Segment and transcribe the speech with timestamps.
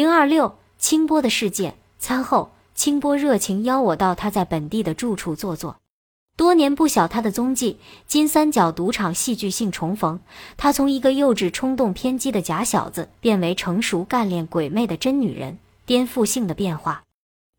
[0.00, 1.74] 零二六清波的世界。
[1.98, 5.76] 餐后，清波热情邀我到他在本地的住处坐坐。
[6.38, 7.76] 多年不晓他的踪迹，
[8.06, 10.18] 金三角赌场戏剧性重逢。
[10.56, 17.04] 他从一个幼稚、冲动、偏激的假小子，变为成熟、干练、鬼魅的真女人，颠覆性的变化。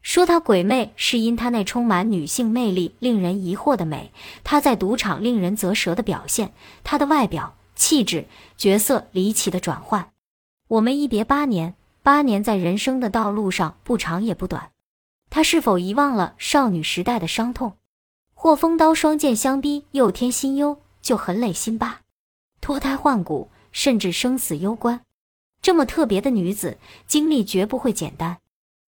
[0.02, 4.10] 说她鬼魅，是因她那充满女性魅力、令人疑惑的美；
[4.44, 6.52] 她在赌场令人啧舌的表现，
[6.84, 8.26] 她的外表、气质、
[8.58, 10.10] 角色离奇的转换。
[10.70, 11.76] 我们一别八年。
[12.04, 14.72] 八年在人生的道路上不长也不短，
[15.30, 17.73] 他是否遗忘了少女时代的伤痛？
[18.34, 22.02] 或风刀双剑相逼，又添新忧，就很累心吧，
[22.59, 25.02] 脱胎换骨，甚至生死攸关。
[25.62, 28.40] 这么特别的女子，经历绝不会简单。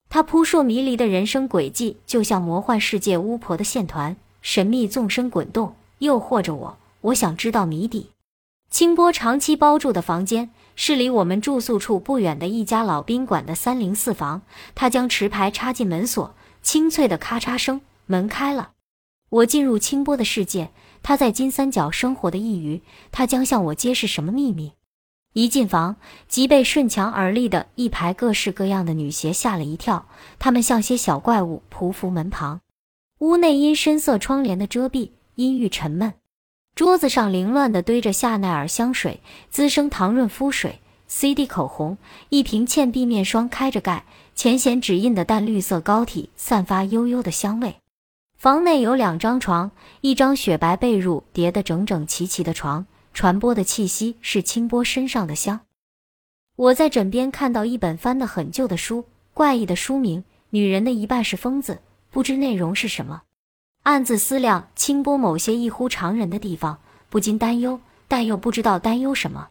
[0.09, 6.77] 她扑朔迷离的人生轨迹，就像魔幻世界巫婆的线团，神秘纵深滚动，诱惑着我。
[7.01, 8.09] 我想知道谜底。
[8.71, 10.49] 清波长期包住的房间。
[10.75, 14.41] 是离我们住宿处不远的一家老宾馆的三零四房。
[14.75, 18.71] 他将持牌插进门锁，清脆的咔嚓声，门开了。
[19.29, 20.71] 我进入清波的世界，
[21.01, 24.73] 他在金三角生活的一隅，他将向我揭示什么秘密？
[25.33, 25.95] 一进房，
[26.27, 32.61] 即被顺墙而立的一排各式各样的女鞋吓了一跳，她们像些小怪物匍匐门旁。
[33.19, 36.13] 屋内因深色窗帘的遮蔽，阴郁沉闷。
[36.75, 39.19] 桌子上凌乱地堆着夏奈儿香水、
[39.51, 41.99] 资生堂润肤水、CD 口红，
[42.29, 47.75] 一瓶倩碧面霜开着盖，浅显指印的淡绿色膏体散发悠悠的香味。
[48.35, 49.69] 房内有两张床，
[50.01, 55.59] 一张雪白被褥叠得整整齐齐的床，传播的气息是清波身上的香。
[56.55, 61.73] 我在枕边看到一本翻得很旧的书，怪异的书名《女人的一半是疯子》，
[62.09, 63.21] 不知内容是什么。
[63.83, 69.49] 暗自思量清波某些异乎常人的地方，不禁担忧，但又不知道担忧什么。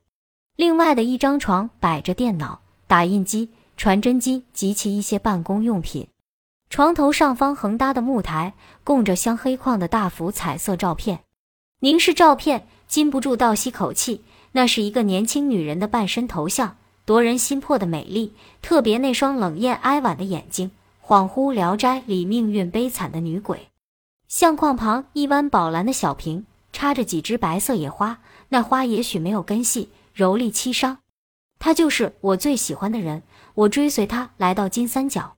[0.56, 6.08] 另外的一张床摆着电脑、打印机、传真机及其一些办公用品。
[6.70, 11.20] 床头上方横搭的木台供着镶黑框的大幅彩色照片。
[11.80, 14.23] 凝视照片，禁不住倒吸口气。
[14.52, 20.70] 那是一个年轻女人的半身头像，夺人心魄的美丽，特别那双冷艳哀婉的眼睛，
[21.05, 23.68] 恍惚《聊斋》里命运悲惨的女鬼。
[24.33, 31.01] 相框旁一弯宝蓝的小瓶，插着几枝白色野花，那花也许没有根系，柔丽凄伤。
[31.59, 35.37] 他就是我最喜欢的人，我追随他来到金三角。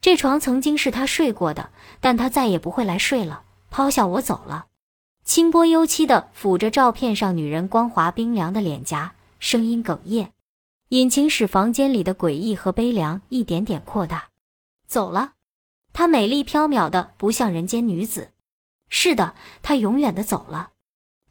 [0.00, 1.68] 这床曾经是他睡过的，
[2.00, 4.68] 但他再也不会来睡了，抛下我走了。
[5.22, 10.32] 清波幽凄地抚着照片上女人光滑冰凉的脸颊，声音哽咽。
[10.88, 14.28] 引擎使房间里的诡异和悲凉一点点扩大。
[14.86, 15.32] 走了。
[15.92, 18.30] 她美丽飘渺的，不像人间女子。
[18.88, 20.70] 是的，她永远的走了。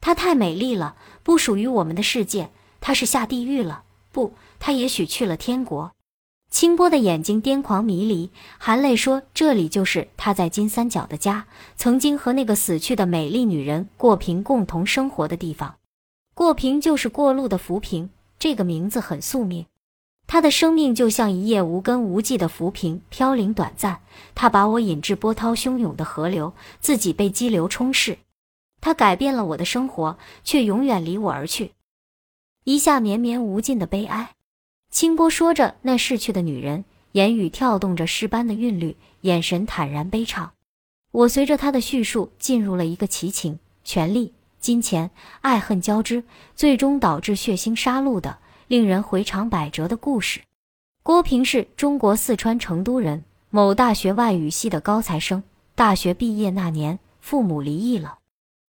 [0.00, 2.50] 她太美丽了，不属于我们的世界。
[2.80, 5.92] 她是下地狱了，不，她也许去了天国。
[6.50, 11.46] 清波的眼睛癫狂迷离，含泪说：“这里就是他在金三角的家，
[11.76, 15.76] 曾经和那个死去的美丽女人过平共同生活的地方。
[16.34, 19.66] 过平就是过路的浮萍，这个名字很宿命。”
[20.32, 23.98] 他的生命就像一叶无根无际的浮萍，飘零短暂。
[24.36, 28.16] 他把我引至波涛汹涌的河流，自己被激流冲逝。
[28.80, 31.72] 他改变了我的生活，却永远离我而去。
[32.62, 34.36] 一下绵绵无尽的悲哀。
[34.88, 40.50] 清波说着那逝去的女人，言语跳动着诗般的韵律，眼神坦然悲怆。
[41.10, 45.10] 我随着他的叙述进入了一个奇情、权力、金钱、
[45.40, 46.22] 爱恨交织，
[46.54, 48.38] 最终导致血腥杀戮的。
[48.70, 50.42] 令人回肠百折的故事。
[51.02, 55.42] 郭平是中国四川成都人，某大学外语系的高材生。
[55.74, 58.18] 大学毕业那年，父母离异了。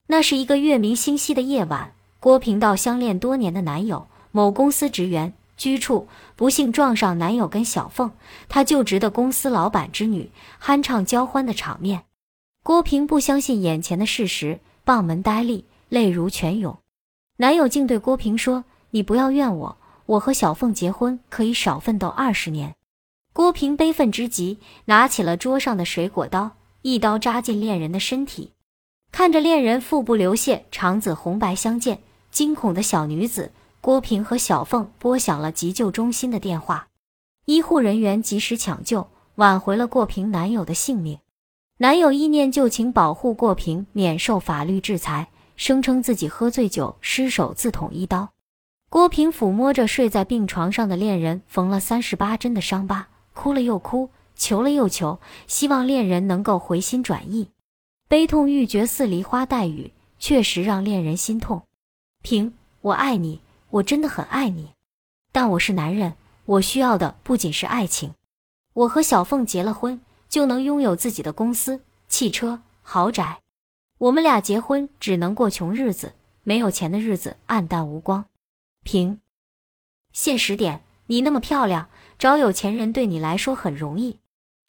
[0.07, 8.11] 那是一个月明星稀的夜晚，郭平到相恋多年的男友某公司职员居处，不幸撞上男友跟小凤，
[8.49, 10.31] 他就职的公司老板之女
[10.63, 12.05] 酣畅交欢的场面。
[12.63, 16.79] 郭平不相信眼前的事实，傍门呆立，泪如泉涌。
[17.37, 19.77] 男友竟对郭平说：“你不要怨我。”
[20.11, 22.75] 我和小凤结婚可以少奋斗二十年。
[23.33, 28.53] 郭平悲愤之极，拿起了桌上的水果刀，一刀扎进恋人的身体。
[29.13, 32.01] 看着恋人腹部流血，肠子红白相间，
[32.33, 36.89] 惊恐的小女子，郭平和小凤拨响了急救中心的电话。
[37.45, 41.21] 医护人员及时抢救，挽回了郭平男友的性命。
[41.77, 48.31] 男友意念旧情，保护郭平免受法律制裁，声称自己喝醉酒失手自捅一刀。
[48.91, 57.51] 郭平抚摸着睡在病床上的恋人，缝了三十八针的伤疤，哭了又哭，求了又求，希望恋人能够回心转意。
[58.09, 61.63] 悲痛欲绝似梨花带雨，确实让恋人心痛。
[62.21, 63.41] 平，我爱你，
[63.71, 64.71] 我真的很爱你，
[65.31, 66.15] 但我是男人，
[66.45, 68.15] 我需要的不仅是爱情。
[68.73, 73.39] 我和小凤结了婚，就能拥有自己的公司、汽车、豪宅。
[73.99, 78.25] 我们俩结婚只能过穷日子，没有钱的日子暗淡无光。
[78.91, 79.21] 平，
[80.13, 81.89] 现实点，你那么漂亮，
[82.19, 84.19] 找有钱人对你来说很容易。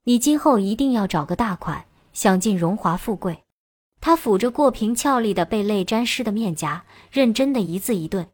[0.03, 3.39] 你今后一定要找个大款，享尽荣华富贵。
[4.00, 8.27] 他抚着过平俏丽的被泪沾湿的面颊，认真的一字一顿。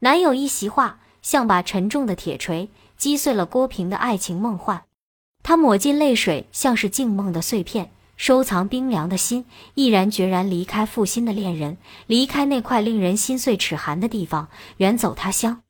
[0.00, 2.68] 男友一席话，像把沉重的铁锤
[2.98, 4.82] 击碎了郭平的爱情梦幻。
[5.42, 7.90] 他抹尽泪水，像是静梦的碎片，
[8.22, 11.76] 收藏冰凉的心，毅然决然离开负心的恋人，
[12.06, 14.46] 离开那块令人心碎齿寒的地方，
[14.76, 15.62] 远走他乡。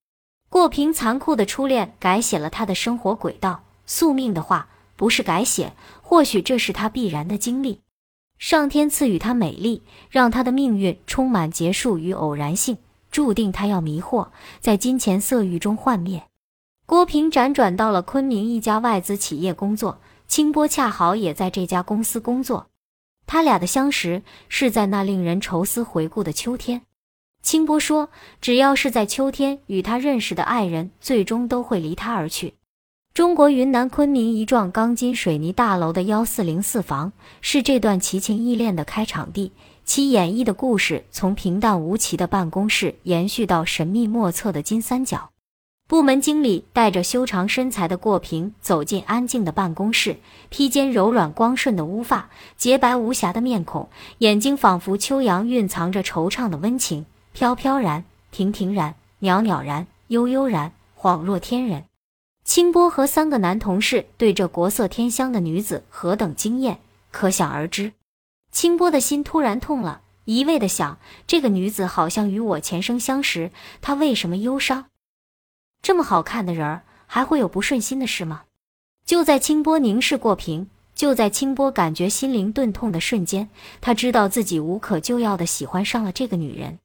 [0.50, 5.72] 过平残酷的初恋改写了他的生活轨道，宿命的话不是改写，
[6.02, 7.80] 或许这是他必然的经历。
[8.38, 12.76] 上天赐予他美丽，让他的命运充满结束与偶然性，
[13.10, 14.28] 注定他要迷惑，
[14.60, 16.24] 在金钱色欲中幻灭。
[16.84, 20.02] 郭平辗转到了昆明一家外资企业工作，
[20.32, 22.70] 清波恰好也在这家公司工作。
[23.26, 26.80] 他俩的相识是在那令人愁思回顾的秋天。
[27.42, 28.08] 清波说
[28.40, 32.54] ：“只要是在秋天与他认识的爱人，最终都会离他而去。”
[33.12, 37.12] 中国云南昆明一幢钢筋水泥大楼的幺四零四房
[37.42, 39.52] 是这段奇情异恋的开场地。
[39.84, 45.31] 其演绎的故事从平淡无奇的办公室延续到神秘莫测的金三角。
[45.92, 50.16] 部门经理带着修长身材的过平走进安静的办公室，
[50.48, 57.04] 披肩柔软光顺的乌发，洁白无瑕的面孔，眼睛仿佛秋阳蕴藏着惆怅的温情，
[57.34, 61.84] 飘飘然，亭亭然，袅袅然，悠悠然，恍若天人。
[62.42, 66.78] 清波和三个男同事对这国色天香的女子何等惊艳，
[67.10, 67.92] 可想而知。
[68.50, 70.96] 清波的心突然痛了，一味的想：
[71.26, 73.50] 这个女子好像与我前生相识，
[73.82, 74.86] 她为什么忧伤？
[75.82, 78.44] 这么好看的人儿，还会有不顺心的事吗？
[79.04, 83.48] 就在清波凝视过平，就在清波感觉心灵钝痛的瞬间，
[83.80, 86.78] 他知道自己无可救药的喜欢上了这个女人。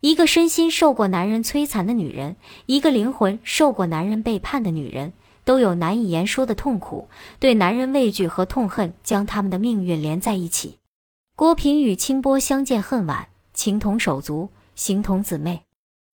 [0.00, 5.12] 一个身心受过男人摧残的女人，一个灵魂受过男人背叛的女人，
[5.44, 7.08] 都有难以言说的痛苦。
[7.40, 10.78] 对男人畏惧和痛恨将他们的命运连在一起。
[11.34, 15.62] 郭平与清波相见恨晚，情同手足，形同姊妹。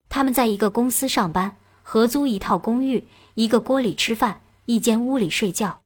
[0.09, 5.81] 他们在一个公司上班，合租一套公寓，一个锅里吃饭，一间屋里睡觉。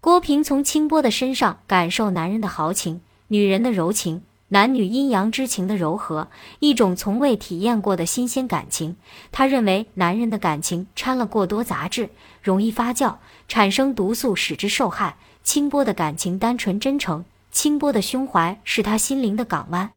[0.00, 4.22] 郭平从清波的身上感受男人的豪情，女人的柔情。
[4.48, 6.28] 男女阴阳之情的柔和，
[6.60, 8.96] 一种从未体验过的新鲜感情。
[9.32, 12.10] 他认为男人的感情掺了过多杂质，
[12.40, 13.16] 容易发酵，
[13.48, 15.16] 产生毒素，使之受害。
[15.42, 19.90] 清波的感情单纯真诚，清波的胸怀是他心灵的港湾。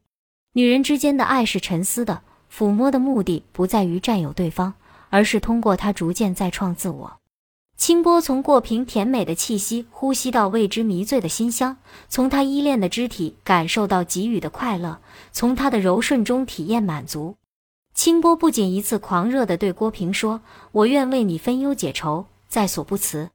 [0.54, 2.22] 女人之间的爱是沉思的，
[2.52, 4.74] 抚摸的目的不在于占有对方，
[5.10, 7.18] 而是通过他逐渐再创自我。
[7.76, 11.76] 清波从过平甜美的气息呼吸到为之迷醉的馨香，
[12.08, 15.00] 从他依恋的肢体感受到给予的快乐，
[15.30, 17.36] 从他的柔顺中体验满足。
[17.94, 20.40] 清波不仅一次狂热地对郭平说
[20.72, 23.28] ：“我愿为你分忧解愁，在所不辞；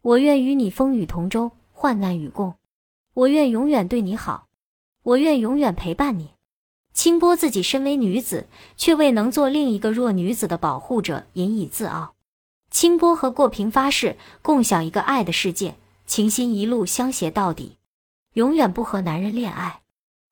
[0.00, 2.54] 我愿与你风雨同舟，患难与共；
[3.14, 4.46] 我愿永远对你好；
[5.02, 6.30] 我愿永远陪伴你。”
[6.92, 8.46] 清波自己身为女子，
[8.76, 12.14] 却未能做另一个弱女子的保护者，引以自傲。
[12.70, 17.76] 清波和过平发誓共享一个爱的世界，情心一路相携到底，
[18.34, 19.80] 永远不和男人恋爱。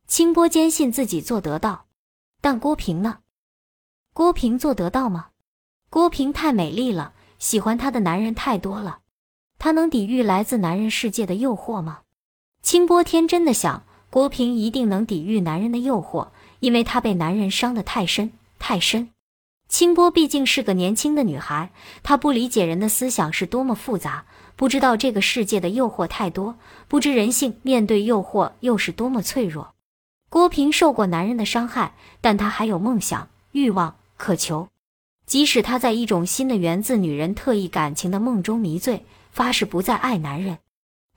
[0.06, 1.86] 清波坚信自己做得到，
[2.40, 3.18] 但郭平呢？
[4.12, 5.28] 郭平做得到吗？
[5.88, 9.00] 郭平太美丽了，喜欢她的男人太多了，
[9.58, 12.00] 她能抵御来自男人世界的诱惑吗？
[12.62, 16.28] 清波天真的想，郭平一定能抵御男人的诱惑，
[16.60, 19.10] 因为她被男人伤得太深太深。
[19.68, 21.70] 清波毕竟是个年轻的女孩，
[22.02, 24.24] 她不理解人的思想是多么复杂，
[24.56, 26.56] 不知道这个世界的诱惑太多，
[26.88, 29.74] 不知人性面对诱惑又是多么脆弱。
[30.28, 34.68] 郭平受过男人的伤害，但她还有梦想、欲望、渴求。
[35.24, 40.58] 即使她在一种新的源自女人特异感情的梦中迷醉，发誓不再爱男人。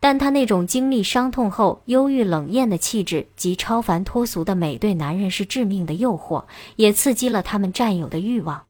[0.03, 6.43] 但他那种经历伤痛后忧郁冷艳的气质及超凡脱俗的美，对男人是致命的诱惑，
[6.75, 8.65] 也刺激了他们占有的欲望。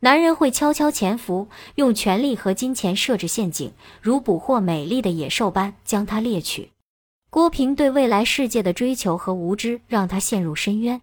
[0.00, 6.70] 男人会悄悄潜伏，用权力和金钱设置陷阱，如捕获美丽的野兽般将她猎取。
[7.28, 11.02] 郭平对未来世界的追求和无知，让他陷入深渊。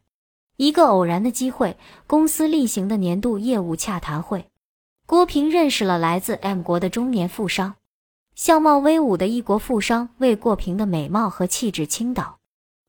[0.56, 4.48] 一个偶然的机会，公司例行的年度业务洽谈会，
[5.06, 7.76] 郭平认识了来自 M 国的中年富商。
[8.38, 12.38] 相貌威武的异国富商为过平的美貌和气质倾倒，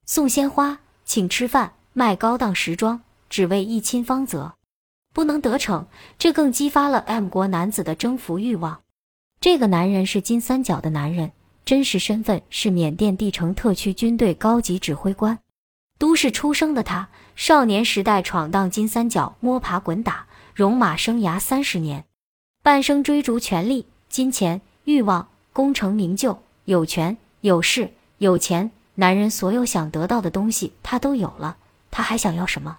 [0.05, 3.01] 送鲜花，请吃饭，卖高档时装，
[3.31, 4.53] 只为一亲芳泽。
[5.15, 5.87] 不能得逞，
[6.19, 8.83] 这更激发了 M 国男子的征服欲望。
[9.41, 11.33] 这个男人是金三角的男人，
[11.65, 15.39] 真实身份是缅甸地城特区军队高级指挥官。
[15.99, 22.05] 都市出生的他，少年时代闯荡金三角，摸爬滚打，戎马生涯三十年，
[22.63, 25.27] 半生追逐权力、金钱、欲望、
[25.59, 28.71] 功成名就、有权有势、有钱。
[28.95, 31.57] 男人所有想得到的东西，他都有了，
[31.91, 32.79] 他还想要什么？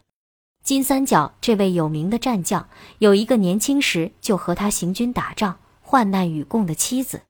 [0.63, 2.69] 金三角这位有名的战将，
[2.99, 7.23] 有一个年轻时就和他行军打仗、患难与共的妻子。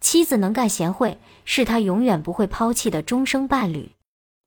[0.00, 3.90] 妻子能干贤惠，是他永远不会抛弃的终生伴侣。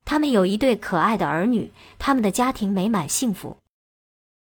[0.03, 3.57] 他们有一对可爱的儿女，他们的家庭美满幸福。